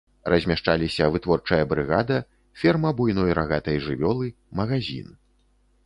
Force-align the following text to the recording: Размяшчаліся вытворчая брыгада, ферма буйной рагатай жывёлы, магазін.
Размяшчаліся 0.33 1.09
вытворчая 1.15 1.59
брыгада, 1.73 2.17
ферма 2.63 2.89
буйной 3.03 3.31
рагатай 3.41 3.77
жывёлы, 3.85 4.27
магазін. 4.63 5.07